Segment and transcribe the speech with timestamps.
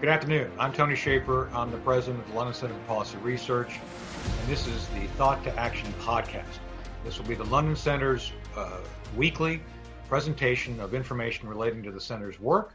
[0.00, 0.50] Good afternoon.
[0.58, 1.50] I'm Tony Shaffer.
[1.52, 3.78] I'm the president of the London Center for Policy Research,
[4.40, 6.58] and this is the Thought to Action podcast.
[7.04, 8.78] This will be the London Center's uh,
[9.14, 9.60] weekly
[10.08, 12.72] presentation of information relating to the center's work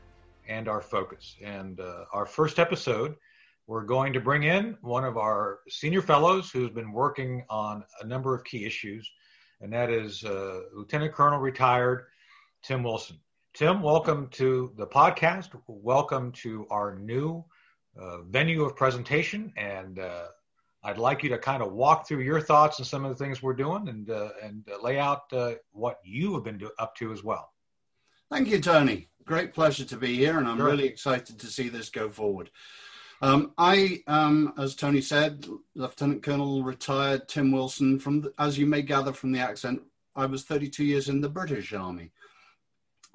[0.48, 1.36] and our focus.
[1.44, 3.16] And uh, our first episode,
[3.66, 8.06] we're going to bring in one of our senior fellows who's been working on a
[8.06, 9.12] number of key issues,
[9.62, 12.06] and that is uh, Lieutenant Colonel retired
[12.62, 13.18] Tim Wilson.
[13.56, 15.52] Tim, welcome to the podcast.
[15.68, 17.46] Welcome to our new
[17.98, 20.26] uh, venue of presentation, and uh,
[20.84, 23.42] I'd like you to kind of walk through your thoughts and some of the things
[23.42, 27.14] we're doing, and uh, and lay out uh, what you have been do- up to
[27.14, 27.54] as well.
[28.30, 29.08] Thank you, Tony.
[29.24, 30.66] Great pleasure to be here, and I'm sure.
[30.66, 32.50] really excited to see this go forward.
[33.22, 38.00] Um, I, um, as Tony said, Lieutenant Colonel retired Tim Wilson.
[38.00, 39.82] From the, as you may gather from the accent,
[40.14, 42.12] I was 32 years in the British Army.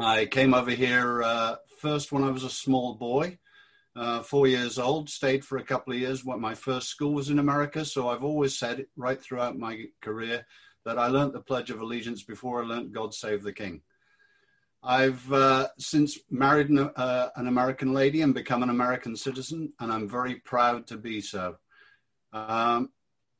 [0.01, 3.39] I came over here uh, first when I was a small boy,
[3.95, 6.25] uh, four years old, stayed for a couple of years.
[6.25, 10.47] When my first school was in America, so I've always said right throughout my career
[10.87, 13.83] that I learned the Pledge of Allegiance before I learned God Save the King.
[14.83, 19.93] I've uh, since married an, uh, an, American lady and become an American citizen, and
[19.93, 21.57] I'm very proud to be so.
[22.33, 22.89] Um,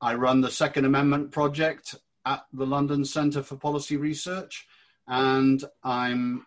[0.03, 1.95] I run the Second Amendment Project
[2.27, 4.67] at the London Centre for Policy Research,
[5.09, 6.45] and I'm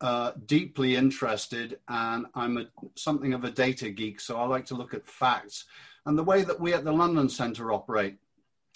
[0.00, 2.66] uh, deeply interested and I'm a,
[2.96, 5.66] something of a data geek, so I like to look at facts.
[6.06, 8.16] And the way that we at the London Centre operate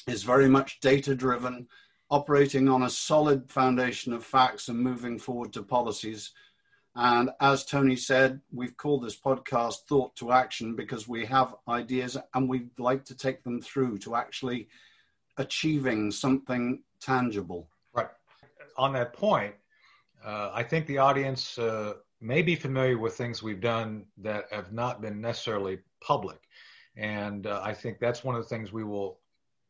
[0.07, 1.67] is very much data driven,
[2.11, 6.33] operating on a solid foundation of facts and moving forward to policies.
[6.95, 12.17] And as Tony said, we've called this podcast Thought to Action because we have ideas
[12.35, 14.69] and we'd like to take them through to actually
[15.39, 17.69] achieving something tangible.
[17.95, 18.09] Right.
[18.77, 19.55] On that point,
[20.25, 24.73] uh, I think the audience uh, may be familiar with things we've done that have
[24.73, 26.39] not been necessarily public.
[26.97, 29.21] And uh, I think that's one of the things we will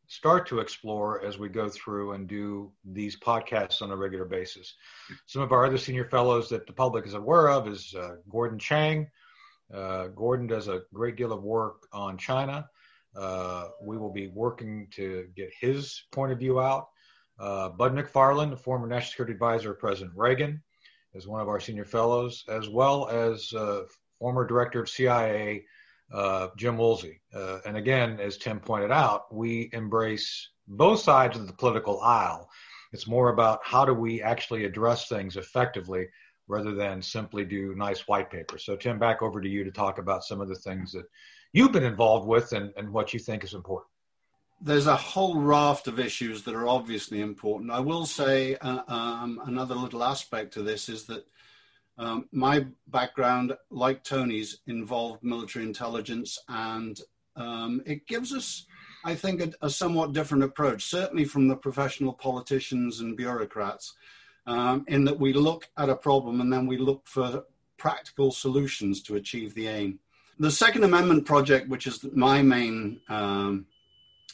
[0.07, 4.75] start to explore as we go through and do these podcasts on a regular basis.
[5.25, 8.59] Some of our other senior fellows that the public is aware of is uh, Gordon
[8.59, 9.09] Chang.
[9.73, 12.69] Uh, Gordon does a great deal of work on China.
[13.15, 16.89] Uh, we will be working to get his point of view out.
[17.39, 20.61] Uh, Bud McFarlane, the former National Security Advisor of President Reagan,
[21.13, 23.83] is one of our senior fellows, as well as uh,
[24.19, 25.65] former Director of CIA
[26.13, 27.21] uh, Jim Woolsey.
[27.33, 32.49] Uh, and again, as Tim pointed out, we embrace both sides of the political aisle.
[32.93, 36.07] It's more about how do we actually address things effectively
[36.47, 38.65] rather than simply do nice white papers.
[38.65, 41.05] So, Tim, back over to you to talk about some of the things that
[41.53, 43.89] you've been involved with and, and what you think is important
[44.61, 47.71] there's a whole raft of issues that are obviously important.
[47.71, 51.25] I will say uh, um, another little aspect to this is that
[51.97, 56.99] um, my background, like Tony's, involved military intelligence, and
[57.35, 58.65] um, it gives us,
[59.03, 63.95] I think, a, a, somewhat different approach, certainly from the professional politicians and bureaucrats,
[64.45, 67.45] um, in that we look at a problem and then we look for
[67.77, 69.99] practical solutions to achieve the aim.
[70.39, 73.65] The Second Amendment project, which is my main um,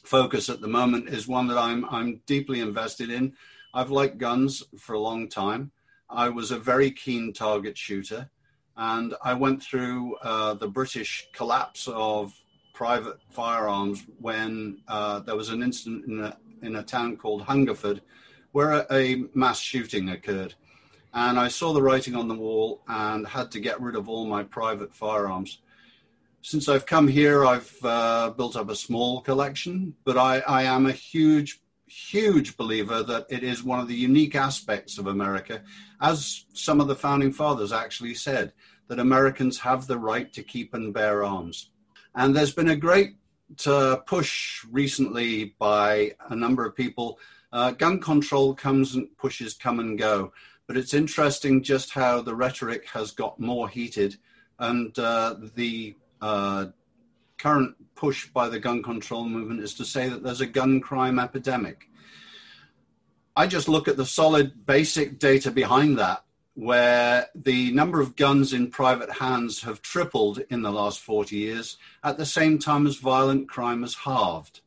[0.03, 3.33] focus at the moment is one that I'm I'm deeply invested in.
[3.73, 5.71] I've liked guns for a long time.
[6.09, 8.29] I was a very keen target shooter,
[8.75, 12.33] and I went through uh, the British collapse of
[12.73, 18.01] private firearms when uh, there was an incident in a, in a town called Hungerford
[18.51, 20.55] where a, a mass shooting occurred.
[21.13, 24.25] And I saw the writing on the wall and had to get rid of all
[24.25, 25.59] my private firearms
[26.41, 30.87] since I've come here, I've uh, built up a small collection, but I, I, am
[30.87, 35.61] a huge, huge believer that it is one of the unique aspects of America,
[36.01, 38.53] as some of the founding fathers actually said,
[38.87, 41.69] that Americans have the right to keep and bear arms.
[42.15, 43.15] And there's been a great
[43.65, 47.19] uh, push recently by a number of people.
[47.53, 50.33] Uh, gun control comes and pushes come and go,
[50.67, 54.15] but it's interesting just how the rhetoric has got more heated
[54.59, 56.67] and uh, the uh,
[57.37, 61.19] current push by the gun control movement is to say that there's a gun crime
[61.19, 61.87] epidemic.
[63.35, 66.23] I just look at the solid basic data behind that,
[66.53, 71.77] where the number of guns in private hands have tripled in the last 40 years,
[72.03, 74.61] at the same time as violent crime has halved.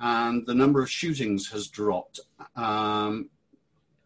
[0.00, 2.20] And the number of shootings has dropped.
[2.56, 3.30] Um,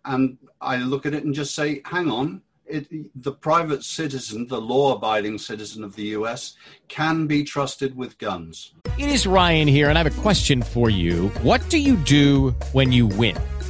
[0.04, 4.60] and I look at it and just say, hang on, it, the private citizen, the
[4.60, 6.54] law abiding citizen of the US,
[6.88, 8.72] can be trusted with guns.
[8.98, 11.28] It is Ryan here, and I have a question for you.
[11.42, 13.36] What do you do when you win?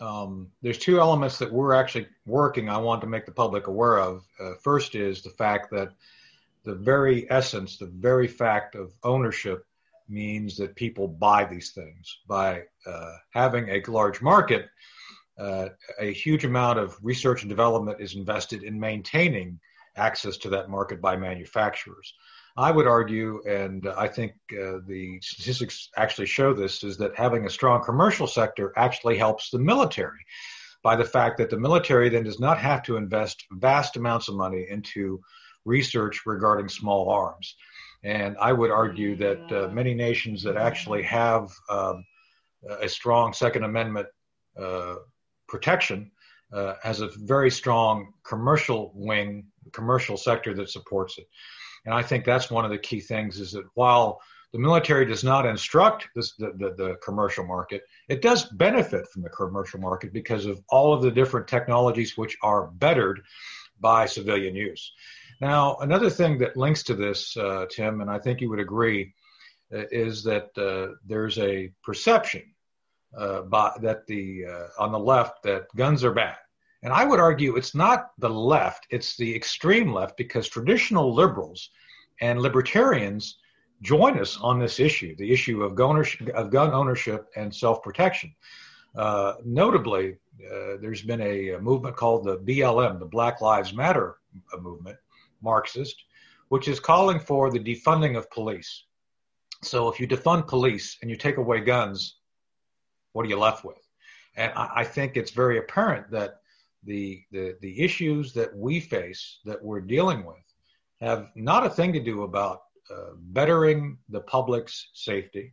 [0.00, 2.68] um, there's two elements that we're actually working.
[2.68, 4.24] I want to make the public aware of.
[4.38, 5.92] Uh, first is the fact that
[6.64, 9.64] the very essence, the very fact of ownership
[10.08, 12.18] means that people buy these things.
[12.26, 14.68] By uh, having a large market,
[15.38, 19.58] uh, a huge amount of research and development is invested in maintaining
[19.96, 22.14] access to that market by manufacturers.
[22.58, 27.44] I would argue, and I think uh, the statistics actually show this, is that having
[27.44, 30.24] a strong commercial sector actually helps the military
[30.82, 34.36] by the fact that the military then does not have to invest vast amounts of
[34.36, 35.20] money into
[35.66, 37.56] research regarding small arms.
[38.04, 42.04] And I would argue that uh, many nations that actually have um,
[42.80, 44.06] a strong Second Amendment
[44.58, 44.94] uh,
[45.48, 46.10] protection
[46.52, 51.26] uh, has a very strong commercial wing, commercial sector that supports it.
[51.86, 54.20] And I think that's one of the key things is that while
[54.52, 59.22] the military does not instruct this, the, the, the, commercial market, it does benefit from
[59.22, 63.22] the commercial market because of all of the different technologies which are bettered
[63.80, 64.92] by civilian use.
[65.40, 69.14] Now, another thing that links to this, uh, Tim, and I think you would agree,
[69.74, 72.42] uh, is that uh, there's a perception
[73.16, 76.36] uh, by, that the uh, on the left that guns are bad.
[76.86, 81.70] And I would argue it's not the left, it's the extreme left, because traditional liberals
[82.20, 83.38] and libertarians
[83.82, 87.82] join us on this issue the issue of gun ownership, of gun ownership and self
[87.82, 88.32] protection.
[88.94, 94.18] Uh, notably, uh, there's been a, a, movement called the BLM, the Black Lives Matter
[94.56, 94.96] movement,
[95.42, 96.04] Marxist,
[96.50, 98.84] which is calling for the defunding of police.
[99.60, 102.18] So if you defund police and you take away guns,
[103.10, 103.82] what are you left with?
[104.36, 106.42] And I, I think it's very apparent that
[106.86, 110.36] the, the, the issues that we face, that we're dealing with,
[111.00, 112.60] have not a thing to do about
[112.90, 115.52] uh, bettering the public's safety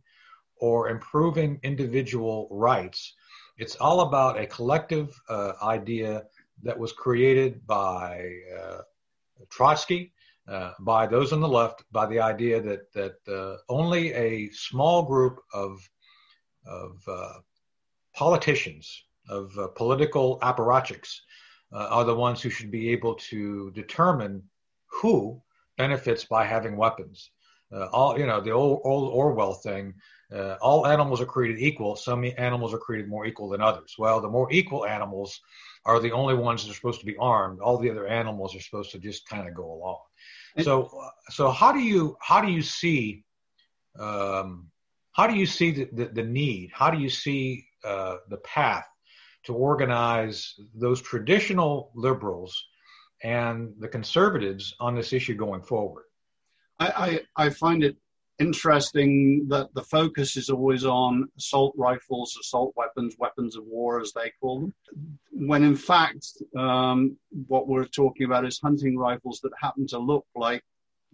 [0.60, 3.14] or improving individual rights.
[3.58, 6.24] It's all about a collective uh, idea
[6.62, 8.78] that was created by uh,
[9.50, 10.12] Trotsky,
[10.48, 15.02] uh, by those on the left, by the idea that that uh, only a small
[15.02, 15.88] group of
[16.66, 17.38] of uh,
[18.14, 21.20] politicians of uh, political apparatchiks
[21.72, 24.42] uh, are the ones who should be able to determine
[24.86, 25.40] who
[25.76, 27.30] benefits by having weapons.
[27.72, 29.94] Uh, all you know, the old, old Orwell thing.
[30.32, 31.96] Uh, all animals are created equal.
[31.96, 33.94] Some animals are created more equal than others.
[33.98, 35.38] Well, the more equal animals
[35.84, 37.60] are the only ones that are supposed to be armed.
[37.60, 39.98] All the other animals are supposed to just kind of go along.
[40.62, 40.90] so,
[41.30, 43.24] so how do you how do you see
[43.98, 44.68] um,
[45.12, 46.70] how do you see the, the, the need?
[46.72, 48.86] How do you see uh, the path
[49.44, 52.66] to organize those traditional liberals
[53.22, 56.04] and the conservatives on this issue going forward?
[56.78, 57.96] I, I, I, find it
[58.38, 64.12] interesting that the focus is always on assault rifles, assault weapons, weapons of war, as
[64.12, 64.74] they call them,
[65.30, 70.26] when in fact, um, what we're talking about is hunting rifles that happen to look
[70.34, 70.62] like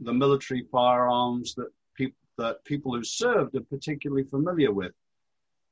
[0.00, 4.92] the military firearms that, peop- that people who served are particularly familiar with.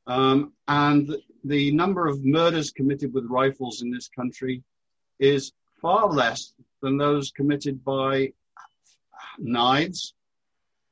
[0.09, 4.62] Um, and the number of murders committed with rifles in this country
[5.21, 8.33] is far less than those committed by
[9.38, 10.15] knives,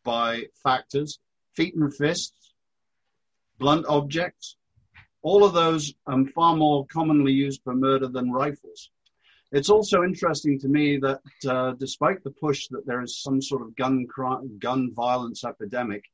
[0.04, 1.18] by factors,
[1.54, 2.52] feet and fists,
[3.58, 4.56] blunt objects.
[5.22, 8.90] All of those are far more commonly used for murder than rifles.
[9.50, 13.62] It's also interesting to me that uh, despite the push that there is some sort
[13.62, 16.04] of gun crime, gun violence epidemic,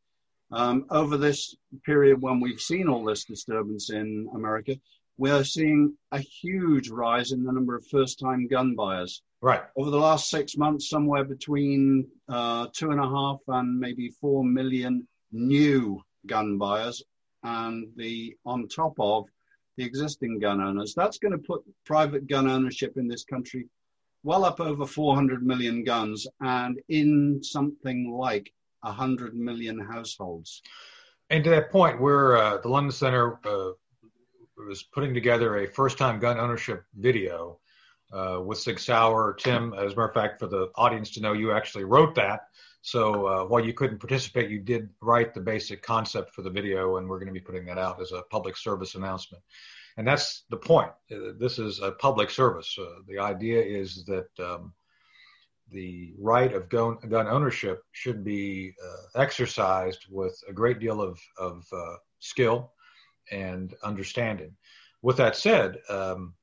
[0.53, 1.55] um, over this
[1.85, 4.77] period when we've seen all this disturbance in America,
[5.17, 9.23] we are seeing a huge rise in the number of first time gun buyers.
[9.41, 9.63] Right.
[9.77, 14.45] Over the last six months, somewhere between uh, two and a half and maybe four
[14.45, 17.03] million new gun buyers
[17.43, 19.25] and the on top of
[19.77, 20.95] the existing gun owners.
[20.95, 23.69] That's going to put private gun ownership in this country
[24.25, 30.63] well up over 400 million guns and in something like 100 million households.
[31.31, 33.71] And to that point, where uh, the London Center uh,
[34.57, 37.59] was putting together a first-time gun ownership video
[38.13, 39.73] uh, with Sig Sauer, Tim.
[39.73, 42.49] As a matter of fact, for the audience to know, you actually wrote that.
[42.83, 46.97] So uh, while you couldn't participate, you did write the basic concept for the video,
[46.97, 49.43] and we're going to be putting that out as a public service announcement.
[49.97, 50.91] And that's the point.
[51.11, 52.77] Uh, this is a public service.
[52.79, 54.73] Uh, the idea is that um,
[55.73, 61.19] the right of gun, gun ownership should be uh, exercised with a great deal of,
[61.39, 62.73] of uh, skill
[63.31, 64.55] and understanding.
[65.03, 66.35] With that said, um,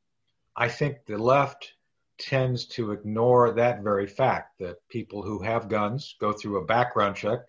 [0.56, 1.74] I think the left
[2.20, 7.16] tends to ignore that very fact that people who have guns go through a background
[7.16, 7.40] check.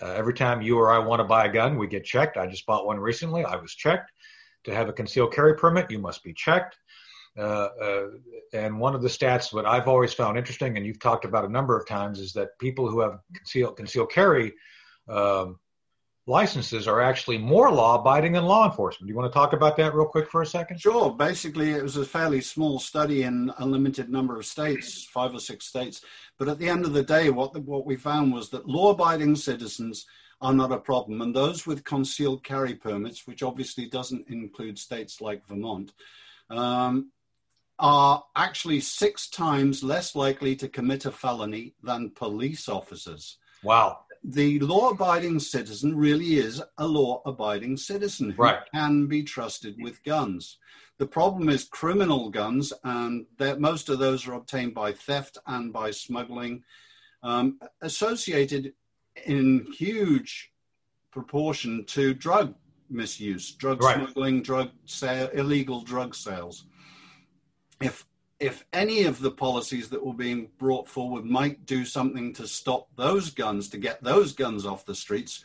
[0.00, 2.38] Uh, every time you or I want to buy a gun, we get checked.
[2.38, 3.44] I just bought one recently.
[3.44, 4.10] I was checked.
[4.64, 6.76] To have a concealed carry permit, you must be checked.
[7.36, 8.06] Uh, uh,
[8.52, 11.48] and one of the stats that I've always found interesting, and you've talked about a
[11.48, 14.52] number of times, is that people who have concealed concealed carry
[15.08, 15.58] um,
[16.26, 19.08] licenses are actually more law abiding than law enforcement.
[19.08, 20.80] Do you want to talk about that real quick for a second?
[20.80, 21.10] Sure.
[21.10, 25.40] Basically, it was a fairly small study in a limited number of states, five or
[25.40, 26.02] six states.
[26.38, 28.90] But at the end of the day, what, the, what we found was that law
[28.90, 30.06] abiding citizens
[30.40, 31.22] are not a problem.
[31.22, 35.92] And those with concealed carry permits, which obviously doesn't include states like Vermont,
[36.50, 37.10] um,
[37.82, 43.36] are actually six times less likely to commit a felony than police officers.
[43.62, 48.60] Wow the law abiding citizen really is a law abiding citizen who right.
[48.72, 50.58] can be trusted with guns.
[50.98, 55.72] The problem is criminal guns, and that most of those are obtained by theft and
[55.72, 56.62] by smuggling,
[57.22, 58.74] um, associated
[59.26, 60.52] in huge
[61.10, 62.54] proportion to drug
[62.88, 63.96] misuse, drug right.
[63.96, 66.66] smuggling, drug sale, illegal drug sales.
[67.82, 68.06] If
[68.40, 72.88] if any of the policies that were being brought forward might do something to stop
[72.96, 75.44] those guns, to get those guns off the streets,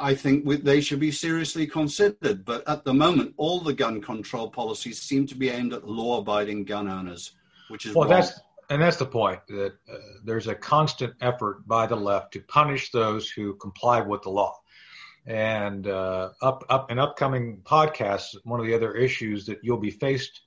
[0.00, 2.44] I think they should be seriously considered.
[2.44, 6.64] But at the moment, all the gun control policies seem to be aimed at law-abiding
[6.64, 7.32] gun owners,
[7.68, 8.08] which is well.
[8.08, 8.20] Wrong.
[8.20, 8.40] That's
[8.70, 12.90] and that's the point that uh, there's a constant effort by the left to punish
[12.90, 14.58] those who comply with the law.
[15.26, 19.90] And uh, up up in upcoming podcasts, one of the other issues that you'll be
[19.90, 20.40] faced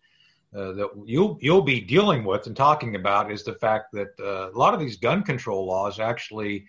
[0.55, 4.49] uh, that you'll you'll be dealing with and talking about is the fact that uh,
[4.49, 6.65] a lot of these gun control laws actually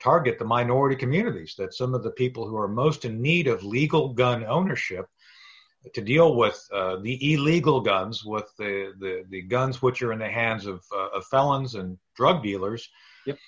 [0.00, 1.54] target the minority communities.
[1.56, 5.06] That some of the people who are most in need of legal gun ownership
[5.94, 10.18] to deal with uh, the illegal guns, with the, the, the guns which are in
[10.18, 12.88] the hands of, uh, of felons and drug dealers.
[13.26, 13.38] Yep.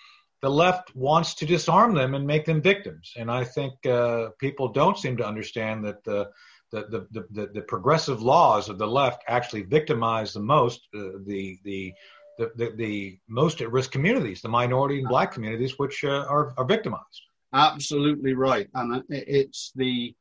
[0.41, 4.69] The left wants to disarm them and make them victims, and I think uh, people
[4.69, 6.33] don't seem to understand that
[6.73, 11.59] the, the, the, the, progressive laws of the left actually victimize the most uh, the,
[11.65, 11.93] the,
[12.39, 16.65] the, the, most at risk communities, the minority and black communities, which uh, are, are
[16.65, 17.23] victimized.
[17.53, 18.69] Absolutely right.
[18.75, 20.15] And it's the,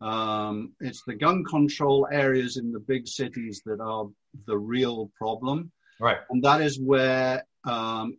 [0.00, 4.06] um, it's the gun control areas in the big cities that are
[4.46, 5.70] the real problem.
[6.00, 6.18] Right.
[6.30, 8.16] And that is where um,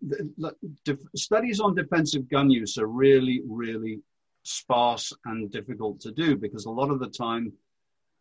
[1.15, 4.01] studies on defensive gun use are really, really
[4.43, 7.51] sparse and difficult to do because a lot of the time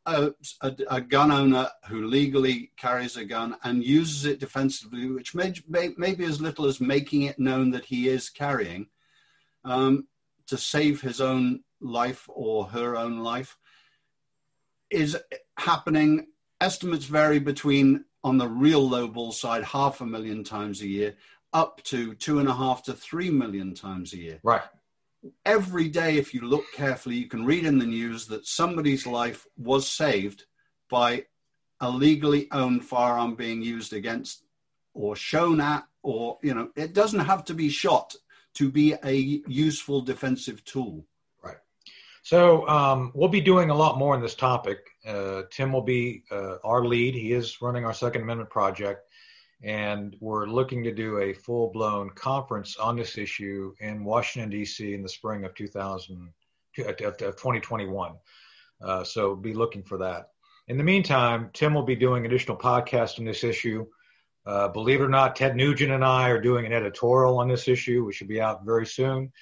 [0.08, 5.34] a, a, a, gun owner who legally carries a gun and uses it defensively, which
[5.34, 8.88] may, may, may be as little as making it known that he is carrying
[9.64, 10.08] um,
[10.46, 13.58] to save his own life or her own life,
[14.90, 15.16] is
[15.58, 16.26] happening.
[16.60, 21.16] Estimates vary between, on the real low ball side, half a million times a year,
[21.52, 24.40] up to two and a half to three million times a year.
[24.42, 24.62] Right
[25.44, 29.46] every day, if you look carefully, you can read in the news that somebody's life
[29.56, 30.44] was saved
[30.90, 31.24] by
[31.80, 34.44] a legally owned firearm being used against
[34.94, 38.14] or shown at, or, you know, it doesn't have to be shot
[38.54, 41.04] to be a useful defensive tool.
[41.42, 41.58] Right.
[42.22, 44.78] So um, we'll be doing a lot more on this topic.
[45.06, 47.14] Uh, Tim will be uh, our lead.
[47.14, 49.07] He is running our Second Amendment project
[49.62, 54.94] and we're looking to do a full blown conference on this issue in Washington, D.C.
[54.94, 56.32] in the spring of 2000,
[56.78, 58.12] of 2021.
[58.80, 60.28] Uh, so be looking for that.
[60.68, 63.86] In the meantime, Tim will be doing additional podcasts on this issue.
[64.46, 67.68] Uh, believe it or not, Ted Nugent and I are doing an editorial on this
[67.68, 69.32] issue, which should be out very soon.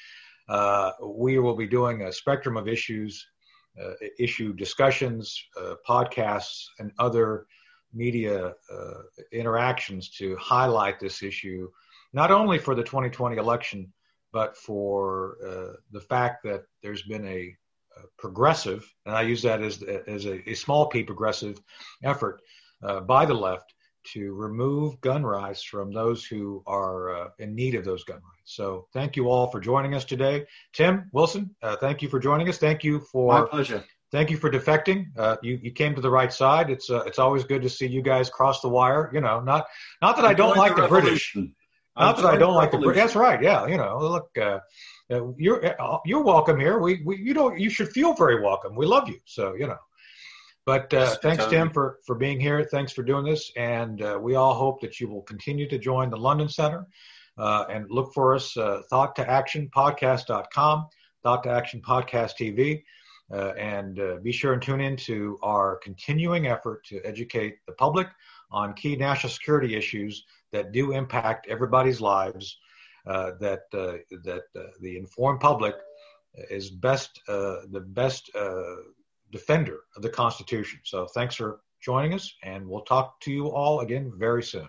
[0.48, 3.26] Uh, we will be doing a spectrum of issues,
[3.80, 7.46] uh, issue discussions, uh, podcasts, and other
[7.96, 11.68] media uh, interactions to highlight this issue,
[12.12, 13.92] not only for the 2020 election,
[14.32, 17.56] but for uh, the fact that there's been a,
[17.96, 21.58] a, progressive, and I use that as, as a, a small p progressive
[22.04, 22.42] effort
[22.82, 23.72] uh, by the left
[24.12, 28.54] to remove gun rights from those who are uh, in need of those gun rights.
[28.54, 30.46] So thank you all for joining us today.
[30.72, 32.58] Tim Wilson, uh, thank you for joining us.
[32.58, 33.84] Thank you for my pleasure.
[34.12, 35.06] Thank you for defecting.
[35.16, 36.70] Uh, you you came to the right side.
[36.70, 39.10] It's uh, it's always good to see you guys cross the wire.
[39.12, 39.66] You know, not
[40.00, 41.36] not that I don't like the, the British.
[41.98, 43.02] Not that I don't like the British.
[43.02, 43.42] That's right.
[43.42, 43.66] Yeah.
[43.66, 44.60] You know, look, uh,
[45.36, 46.78] you're you're welcome here.
[46.78, 48.76] We we you don't you should feel very welcome.
[48.76, 49.18] We love you.
[49.24, 49.78] So you know.
[50.66, 52.64] But uh, thanks, Tim, for, for being here.
[52.64, 53.52] Thanks for doing this.
[53.56, 56.88] And uh, we all hope that you will continue to join the London Center
[57.38, 60.86] uh, and look for us, uh, thought to action podcast.com,
[61.22, 62.82] thought to action podcast TV.
[63.32, 67.72] Uh, and uh, be sure and tune in to our continuing effort to educate the
[67.72, 68.06] public
[68.52, 72.58] on key national security issues that do impact everybody's lives.
[73.06, 74.42] Uh, that uh, that
[74.80, 75.76] the informed public
[76.50, 78.30] is best the best
[79.30, 80.80] defender of the Constitution.
[80.82, 84.68] So thanks for joining us, and we'll talk to you all again very soon.